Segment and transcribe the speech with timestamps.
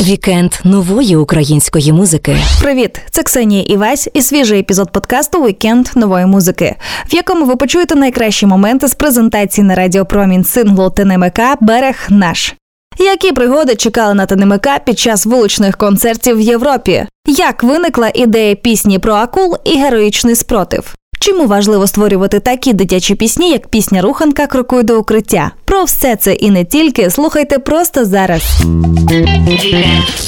[0.00, 2.36] Вікенд нової української музики.
[2.62, 6.76] Привіт, це Ксенія Івась і свіжий епізод подкасту Вікенд нової музики,
[7.12, 12.54] в якому ви почуєте найкращі моменти з презентації на радіопромінь синглу ТНМК Берег наш.
[12.98, 17.06] Які пригоди чекали на ТНМК під час вуличних концертів в Європі?
[17.26, 20.94] Як виникла ідея пісні про акул і героїчний спротив?
[21.22, 25.50] Чому важливо створювати такі дитячі пісні, як пісня Руханка Крокуй до укриття?
[25.64, 28.42] Про все це і не тільки слухайте просто зараз.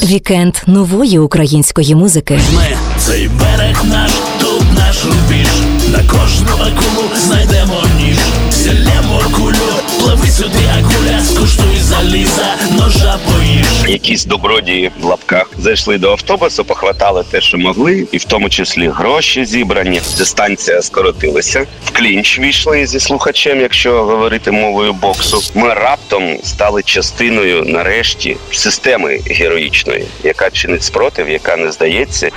[0.04, 2.40] Вікенд нової української музики.
[2.54, 4.53] Ми цей берег наш, тут
[4.86, 5.48] наш рубіж.
[5.92, 8.16] На кожну акулу знайдемо ніж.
[8.50, 13.64] Зілємо кулю, пливи сюди, акуля, скуштуй заліза, ножа поїж.
[13.88, 18.88] якісь добродії в лапках зайшли до автобусу, похватали те, що могли, і в тому числі
[18.88, 20.00] гроші зібрані.
[20.18, 21.66] Дистанція скоротилася.
[21.84, 25.42] В клінч війшли зі слухачем, якщо говорити мовою боксу.
[25.54, 32.30] Ми раптом стали частиною нарешті системи героїчної, яка чинить спротив, яка не здається.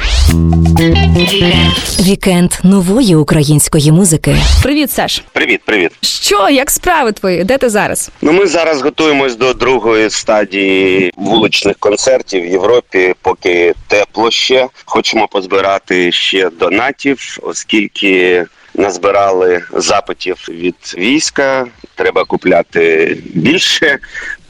[1.99, 4.35] Вікенд нової української музики.
[4.63, 5.23] Привіт, Саш.
[5.33, 5.91] Привіт, привіт.
[6.01, 7.43] Що, як справи твої?
[7.43, 8.11] Де ти зараз?
[8.21, 14.67] Ну, ми зараз готуємось до другої стадії вуличних концертів в Європі, поки тепло ще.
[14.85, 21.65] Хочемо позбирати ще донатів, оскільки назбирали запитів від війська.
[21.95, 23.99] Треба купляти більше.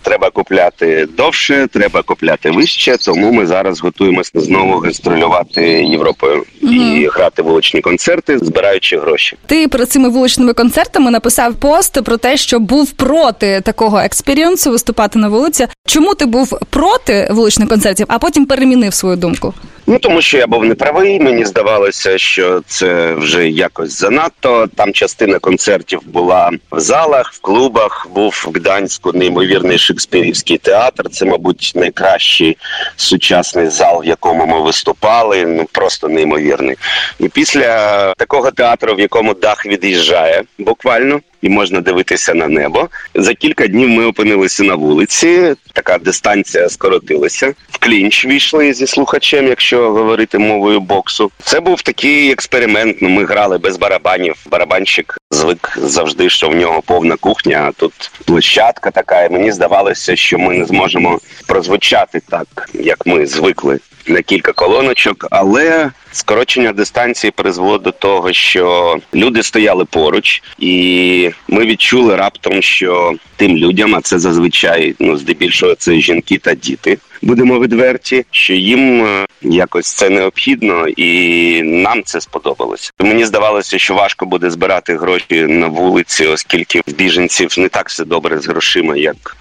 [0.07, 2.97] Треба купляти довше, треба купляти вище.
[2.97, 9.37] Тому ми зараз готуємося знову гастролювати Європою і грати вуличні концерти, збираючи гроші.
[9.45, 15.19] Ти перед цими вуличними концертами написав пост про те, що був проти такого експеріенсу виступати
[15.19, 15.67] на вулиці.
[15.87, 19.53] Чому ти був проти вуличних концертів, а потім перемінив свою думку?
[19.89, 21.19] Ну тому що я був неправий.
[21.19, 24.67] Мені здавалося, що це вже якось занадто.
[24.75, 28.07] Там частина концертів була в залах, в клубах.
[28.15, 31.09] Був в Гданську неймовірний шекспірівський театр.
[31.09, 32.57] Це, мабуть, найкращий
[32.95, 35.45] сучасний зал, в якому ми виступали.
[35.45, 36.75] Ну просто неймовірний.
[37.19, 41.19] І після такого театру, в якому дах від'їжджає, буквально.
[41.41, 42.89] І можна дивитися на небо.
[43.15, 45.55] За кілька днів ми опинилися на вулиці.
[45.73, 47.53] Така дистанція скоротилася.
[47.69, 51.31] В клінч війшли зі слухачем, якщо говорити мовою боксу.
[51.43, 52.97] Це був такий експеримент.
[53.01, 54.35] Ну, ми грали без барабанів.
[54.51, 57.65] Барабанщик звик завжди, що в нього повна кухня.
[57.67, 59.23] А тут площадка така.
[59.23, 63.79] І мені здавалося, що ми не зможемо прозвучати так, як ми звикли
[64.09, 71.65] на кілька колоночок, але скорочення дистанції призвело до того, що люди стояли поруч, і ми
[71.65, 76.97] відчули раптом, що тим людям, а це зазвичай ну здебільшого це жінки та діти.
[77.21, 82.91] Будемо відверті, що їм е, якось це необхідно, і нам це сподобалося.
[82.99, 88.05] Мені здавалося, що важко буде збирати гроші на вулиці, оскільки в біженців не так все
[88.05, 89.37] добре з грошима, як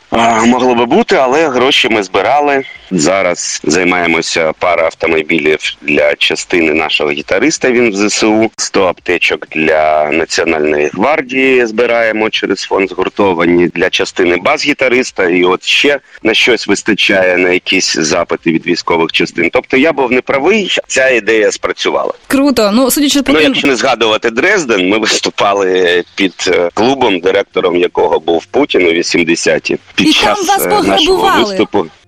[0.47, 2.65] могло би бути, але гроші ми збирали.
[2.91, 7.71] Зараз займаємося пара автомобілів для частини нашого гітариста.
[7.71, 11.67] Він в ЗСУ 100 аптечок для національної гвардії.
[11.67, 15.29] Збираємо через фонд згуртовані для частини бас-гітариста.
[15.29, 19.51] І от ще на щось вистачає на якісь запити від військових частин.
[19.53, 20.71] Тобто я був неправий.
[20.87, 22.13] Ця ідея спрацювала.
[22.27, 22.71] Круто.
[22.75, 28.21] Ну судячи по Ну, якщо не згадувати Дрезден, ми виступали під е, клубом, директором якого
[28.21, 29.79] був Путін у 80-ті.
[30.07, 31.67] І там вас е, пограбували.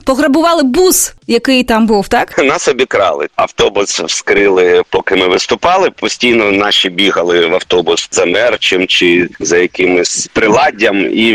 [0.08, 2.38] Пограбували бус, який там був, так?
[2.44, 3.28] нас обікрали.
[3.36, 5.90] Автобус вскрили, поки ми виступали.
[5.90, 11.28] Постійно наші бігали в автобус за мерчем чи за якимось приладдям, і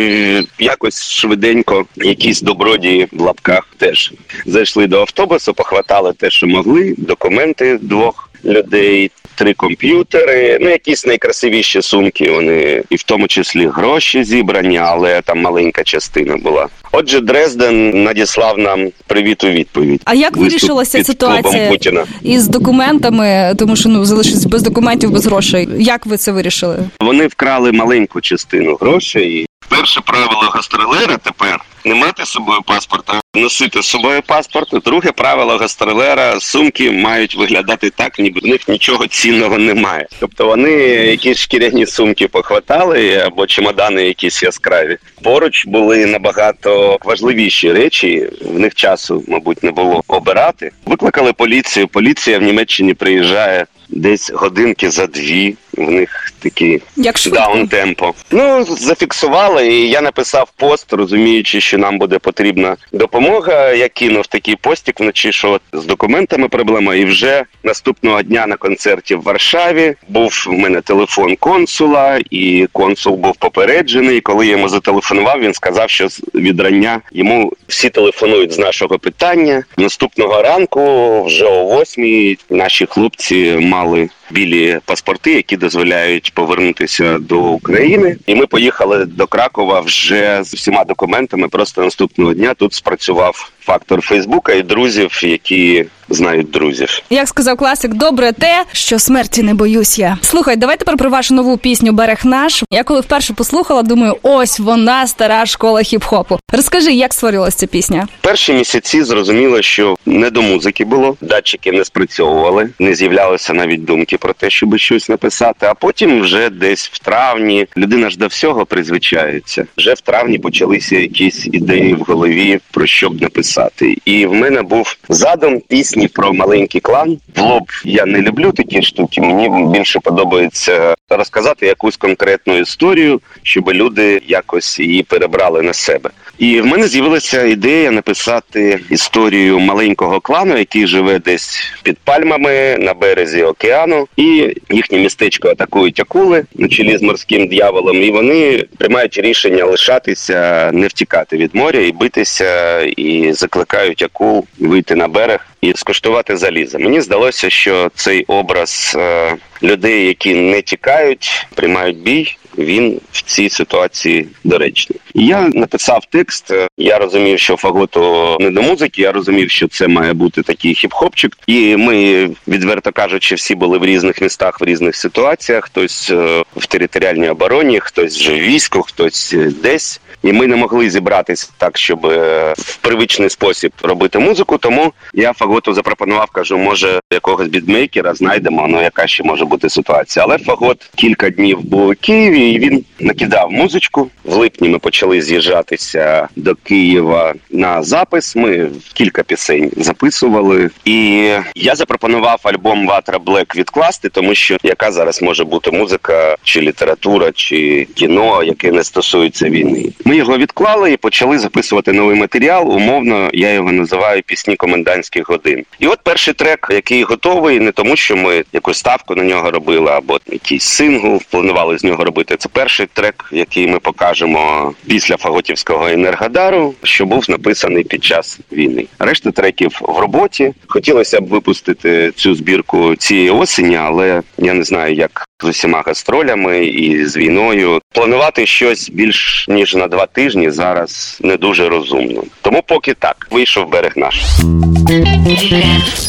[0.59, 4.13] якось швиденько якісь добродії в лапках теж
[4.45, 9.11] зайшли до автобусу, похватали те, що могли, документи двох людей.
[9.35, 12.31] Три комп'ютери, ну якісь найкрасивіші сумки.
[12.31, 16.67] Вони і в тому числі гроші зібрані, але там маленька частина була.
[16.95, 20.01] Отже, Дрезден надіслав нам привіт у відповідь.
[20.05, 22.05] А як Виступ вирішилася ситуація Путіна?
[22.21, 25.69] із документами, тому що ну залишились без документів, без грошей.
[25.77, 26.77] Як ви це вирішили?
[27.01, 29.45] Вони вкрали маленьку частину грошей.
[29.69, 34.69] Перше правило гастролера тепер не мати з собою паспорта, носити з собою паспорт.
[34.85, 40.07] Друге правило гастролера сумки мають виглядати так, ніби в них нічого цінного немає.
[40.19, 44.97] Тобто вони якісь шкіряні сумки похватали або чемодани якісь яскраві.
[45.23, 48.29] Поруч були набагато важливіші речі.
[48.41, 50.71] В них часу, мабуть, не було обирати.
[50.85, 51.87] Викликали поліцію.
[51.87, 55.55] Поліція в Німеччині приїжджає десь годинки за дві.
[55.77, 57.39] В них такі Як швидко.
[57.39, 58.13] даун темпо.
[58.31, 63.71] Ну зафіксували, і я написав пост, розуміючи, що нам буде потрібна допомога.
[63.71, 66.95] Я кинув такий постік вночі, що з документами проблема.
[66.95, 73.15] І вже наступного дня на концерті в Варшаві був у мене телефон консула, і консул
[73.15, 74.21] був попереджений.
[74.21, 78.99] Коли я йому зателефонував, він сказав, що з- від рання йому всі телефонують з нашого
[78.99, 79.63] питання.
[79.77, 83.35] Наступного ранку, вже о восьмій, наші хлопці
[83.73, 88.17] мали білі паспорти, які дозволяють повернутися до України.
[88.25, 91.47] І ми поїхали до Кракова вже з всіма документами.
[91.47, 97.01] Просто наступного дня тут спрацював фактор Фейсбука і друзів, які знають друзів.
[97.09, 100.17] Як сказав класик, добре те, що смерті не боюсь я.
[100.21, 102.63] Слухай, давай тепер про вашу нову пісню Берег наш.
[102.71, 106.39] Я коли вперше послухала, думаю, ось вона стара школа хіп-хопу.
[106.51, 108.07] Розкажи, як створилась ця пісня?
[108.21, 114.17] Перші місяці зрозуміло, що не до музики було, датчики не спрацьовували, не з'являлися навіть думки
[114.23, 115.65] про те, щоб щось написати.
[115.65, 119.65] А потім, вже десь в травні, людина ж до всього призвичається.
[119.77, 123.97] Вже в травні почалися якісь ідеї в голові про що б написати.
[124.05, 127.17] І в мене був задум пісні про маленький клан.
[127.35, 129.21] В лоб я не люблю такі штуки.
[129.21, 136.09] Мені більше подобається розказати якусь конкретну історію, щоб люди якось її перебрали на себе.
[136.37, 142.93] І в мене з'явилася ідея написати історію маленького клану, який живе десь під пальмами на
[142.93, 148.03] березі океану, і їхнє містечко атакують акули на чолі з морським дьяволом.
[148.03, 154.95] І вони приймають рішення лишатися, не втікати від моря і битися, і закликають акул вийти
[154.95, 156.79] на берег і скуштувати заліза.
[156.79, 162.37] Мені здалося, що цей образ е, людей, які не тікають, приймають бій.
[162.57, 164.99] Він в цій ситуації доречний.
[165.13, 166.51] Я написав текст.
[166.51, 169.01] е, Я розумів, що фаготу не до музики.
[169.01, 171.31] Я розумів, що це має бути такий хіп-хопчик.
[171.47, 175.65] І ми, відверто кажучи, всі були в різних містах, в різних ситуаціях.
[175.65, 180.01] Хтось е, в територіальній обороні, хтось вже в війську, хтось десь.
[180.23, 184.57] І ми не могли зібратися так, щоб е, в привичний спосіб робити музику.
[184.57, 188.67] Тому я Фаготу запропонував, кажу, може якогось бітмейкера знайдемо.
[188.69, 190.25] Ну яка ще може бути ситуація.
[190.25, 194.09] Але Фагот кілька днів був у Києві, і він накидав музичку.
[194.23, 198.35] В липні ми почали з'їжджатися до Києва на запис.
[198.35, 205.21] Ми кілька пісень записували, і я запропонував альбом Ватра Блек відкласти, тому що яка зараз
[205.21, 209.89] може бути музика, чи література, чи кіно, яке не стосується війни.
[210.05, 212.71] Ми його відклали і почали записувати новий матеріал.
[212.71, 215.42] Умовно, я його називаю пісні комендантських годин.
[215.79, 219.91] І от перший трек, який готовий, не тому, що ми якусь ставку на нього робили,
[219.91, 222.35] або якийсь сингл планували з нього робити.
[222.37, 228.85] Це перший трек, який ми покажемо після Фаготівського енергодару, що був написаний під час війни.
[228.99, 230.53] Решта треків в роботі.
[230.67, 236.65] Хотілося б випустити цю збірку цієї осені, але я не знаю, як з усіма гастролями
[236.65, 237.81] і з війною.
[237.91, 242.23] Планувати щось більш ніж на два тижні зараз не дуже розумно.
[242.41, 244.23] Тому поки так вийшов берег наш.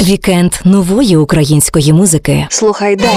[0.00, 2.46] Вікенд нової української музики.
[2.50, 3.08] Слухай далі.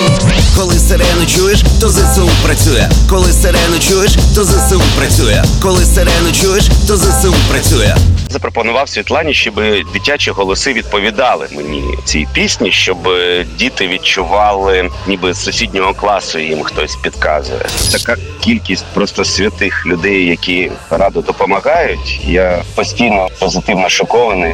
[0.58, 2.90] Коли сирену чуєш, то ЗСУ працює.
[3.10, 5.44] Коли сирену чуєш, то ЗСУ працює.
[5.62, 7.96] Коли сирену чуєш, то ЗСУ працює.
[8.30, 9.54] Запропонував Світлані, щоб
[9.94, 16.64] дитячі голоси відповідали мені цій пісні, щоб е, діти відчували, ніби з сусіднього класу їм
[16.64, 17.66] хтось підказує.
[17.92, 22.20] Така кількість просто святих людей, які радо допомагають.
[22.28, 24.54] Я постійно позитивно шокований.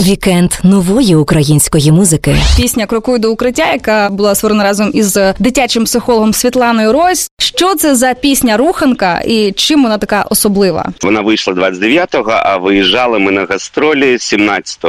[0.00, 2.36] Вікенд нової української музики.
[2.56, 7.30] Пісня Крокуй до укриття, яка була створена разом із дитячим психологом Світланою Рось.
[7.38, 10.92] Що це за пісня руханка і чим вона така особлива?
[11.02, 14.84] Вона вийшла 29-го, а виїжджали ми на гастролі 17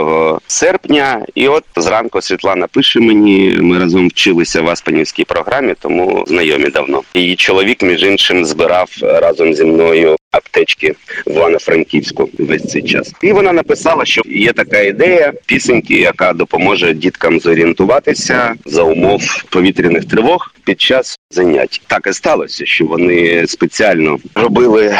[0.48, 1.22] серпня.
[1.36, 3.58] І от зранку Світлана пише мені.
[3.62, 7.02] Ми разом вчилися в Аспанівській програмі, тому знайомі давно.
[7.14, 10.96] Її чоловік, між іншим, збирав разом зі мною аптечки
[11.26, 13.14] в Івано-Франківську весь цей час.
[13.22, 20.06] І вона написала, що є така ідея пісеньки, яка допоможе діткам зорієнтуватися за умов повітряних
[20.06, 21.82] тривог під час занять.
[21.88, 24.98] Так і сталося, що вони спеціально робили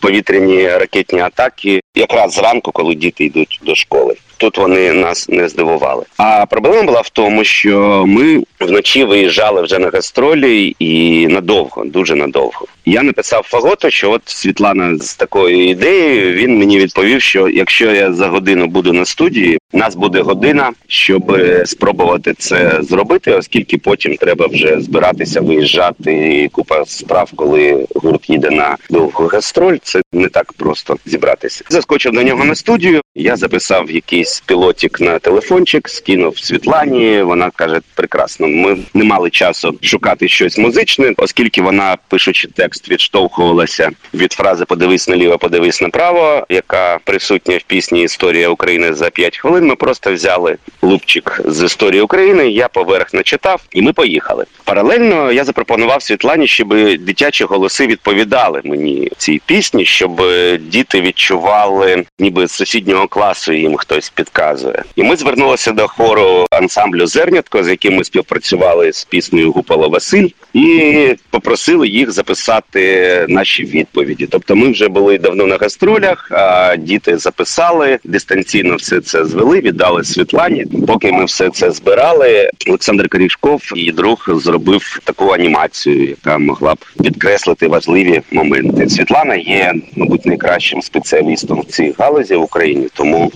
[0.00, 4.14] повітряні ракетні атаки якраз зранку, коли діти йдуть до школи.
[4.38, 6.04] Тут вони нас не здивували.
[6.16, 12.14] А проблема була в тому, що ми вночі виїжджали вже на гастролі і надовго, дуже
[12.14, 12.66] надовго.
[12.84, 14.65] Я написав Фаготу, що от Світлана.
[14.66, 16.32] Світлана з такою ідеєю.
[16.32, 20.70] Він мені відповів, що якщо я за годину буду на студії, у нас буде година,
[20.88, 26.42] щоб е, спробувати це зробити, оскільки потім треба вже збиратися, виїжджати.
[26.42, 29.76] І купа справ, коли гурт їде на довгу гастроль.
[29.82, 31.64] Це не так просто зібратися.
[31.68, 33.00] Заскочив до нього на студію.
[33.14, 37.22] Я записав якийсь пілотик на телефончик, скинув Світлані.
[37.22, 38.48] Вона каже: прекрасно.
[38.48, 45.08] Ми не мали часу шукати щось музичне, оскільки вона, пишучи текст, відштовхувалася від фрази Подивись
[45.08, 49.66] наліво, подивись направо, яка присутня в пісні Історія України за 5 хвилин.
[49.66, 52.48] Ми просто взяли лупчик з історії України.
[52.50, 54.44] Я поверх начитав, і ми поїхали.
[54.64, 60.22] Паралельно я запропонував Світлані, щоб дитячі голоси відповідали мені цій пісні, щоб
[60.60, 64.82] діти відчували, ніби з сусіднього класу їм хтось підказує.
[64.96, 70.28] І ми звернулися до хору ансамблю Зернятко, з яким ми співпрацювали з піснею Гупало Василь,
[70.54, 74.26] і попросили їх записати наші відповіді.
[74.26, 80.04] Тобто, ми вже були давно на гастролях, а діти записали дистанційно все це звели, віддали
[80.04, 80.66] Світлані.
[80.86, 86.78] Поки ми все це збирали, Олександр Корішков, її друг, зробив таку анімацію, яка могла б
[87.02, 88.88] підкреслити важливі моменти.
[88.88, 93.32] Світлана є, мабуть, найкращим спеціалістом в цій галузі в Україні, тому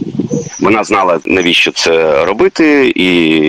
[0.60, 3.06] вона знала навіщо це робити і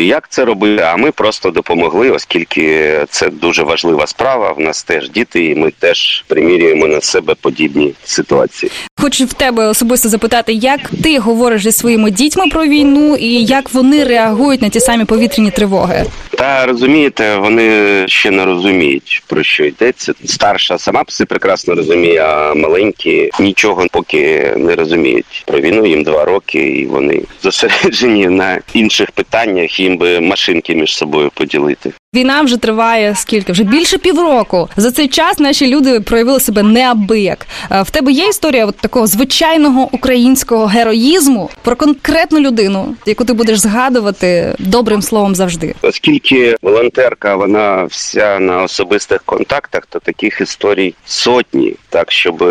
[0.08, 0.84] як це робити.
[0.84, 4.52] А ми просто допомогли, оскільки це дуже важлива справа.
[4.52, 8.72] В нас теж діти, і ми теж примірюємо на себе подібні ситуації.
[9.02, 13.74] Хочу в тебе особисто запитати, як ти говориш зі своїми дітьми про війну і як
[13.74, 16.06] вони реагують на ті самі повітряні тривоги?
[16.38, 20.14] Та розумієте, вони ще не розуміють про що йдеться.
[20.26, 25.86] Старша сама все прекрасно розуміє, а маленькі нічого поки не розуміють про війну.
[25.86, 29.80] Їм два роки, і вони зосереджені на інших питаннях.
[29.80, 31.92] Їм би машинки між собою поділити.
[32.16, 33.52] Війна вже триває скільки?
[33.52, 34.70] Вже більше півроку.
[34.78, 37.41] За цей час наші люди проявили себе неабияк.
[37.72, 43.34] Е, В тебе є історія от такого звичайного українського героїзму про конкретну людину, яку ти
[43.34, 45.76] будеш згадувати добрим словом завжди.
[45.82, 51.74] Оскільки волонтерка, вона вся на особистих контактах, то таких історій сотні.
[51.90, 52.44] Так, щоб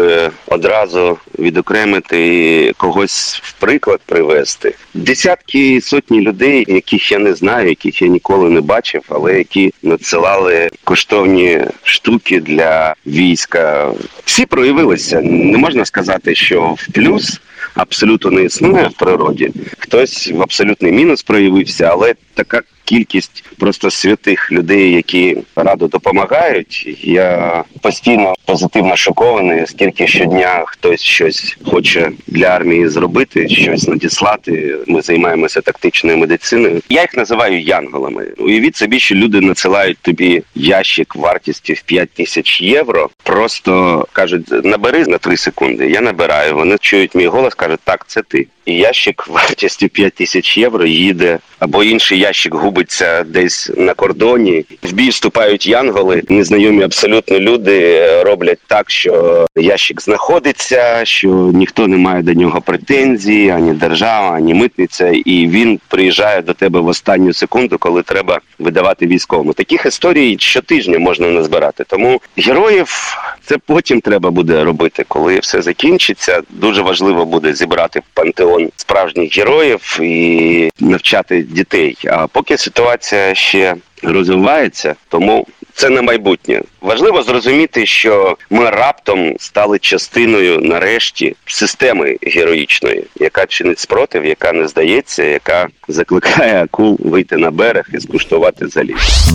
[0.47, 2.37] одразу відокремити
[2.69, 4.75] і когось в приклад привести.
[4.95, 10.69] Десятки сотні людей, яких я не знаю, яких я ніколи не бачив, але які надсилали
[10.85, 13.93] коштовні штуки для війська.
[14.25, 14.47] Всі
[14.81, 15.21] проявилися.
[15.21, 17.41] Не можна сказати, що в плюс
[17.75, 19.51] абсолютно не існує в природі.
[19.79, 26.99] Хтось в абсолютний мінус проявився, але така кількість просто святих людей, які радо допомагають.
[27.03, 34.77] Я постійно позитивно шокований, скільки щодня хтось щось хоче для армії зробити, щось надіслати.
[34.87, 36.81] Ми займаємося тактичною медициною.
[36.89, 38.27] Я їх називаю янголами.
[38.39, 43.11] Уявіть собі, що люди надсилають тобі ящик вартістю в 5 тисяч євро.
[43.23, 45.91] Просто кажуть, набери на 3 секунди.
[45.91, 46.55] Я набираю.
[46.55, 48.47] Вони чують мій голос, кажуть, так, це ти.
[48.67, 54.65] І ящик вартістю 5 тисяч євро їде, або інший ящик губиться десь на кордоні.
[54.83, 56.23] В бій вступають янголи.
[56.29, 62.61] Незнайомі абсолютно люди е, роблять так, що ящик знаходиться, що ніхто не має до нього
[62.61, 68.41] претензій, ані держава, ані митниця, і він приїжджає до тебе в останню секунду, коли треба
[68.59, 69.53] видавати військовому.
[69.53, 71.85] Таких історій щотижня можна назбирати.
[71.87, 76.43] Тому героїв це потім треба буде робити, коли все закінчиться.
[76.51, 81.97] Дуже важливо буде зібрати пантеон справжніх героїв і навчати дітей.
[82.07, 86.63] А поки ситуація ще розвивається, тому це на майбутнє.
[86.81, 94.69] Важливо зрозуміти, що ми раптом стали частиною нарешті системи героїчної, яка чинить спротив, яка не
[94.69, 99.31] здається, яка закликає акул вийти на берег і скуштувати заліз.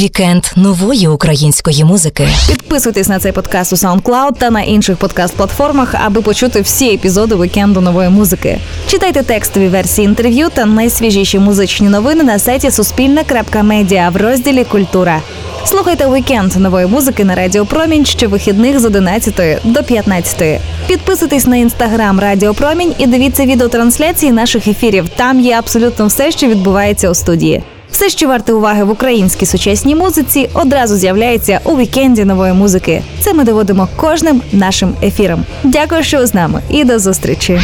[0.00, 2.28] Вікенд нової української музики.
[2.48, 7.80] Підписуйтесь на цей подкаст у SoundCloud та на інших подкаст-платформах, аби почути всі епізоди вікенду
[7.80, 8.58] нової музики.
[8.90, 15.20] Читайте текстові версії інтерв'ю та найсвіжіші музичні новини на сайті Суспільне.Медіа в розділі Культура.
[15.66, 20.60] Слухайте вікенд нової музики на Радіо Промінь щовихідних з 11 до 15.
[20.86, 25.08] Підписуйтесь на інстаграм Радіо Промінь і дивіться відеотрансляції наших ефірів.
[25.16, 27.62] Там є абсолютно все, що відбувається у студії.
[27.90, 33.02] Все, що варте уваги в українській сучасній музиці, одразу з'являється у вікенді нової музики.
[33.20, 35.44] Це ми доводимо кожним нашим ефіром.
[35.64, 37.60] Дякую, що з нами, і до зустрічі.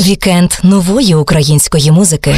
[0.00, 2.34] Вікенд нової української музики.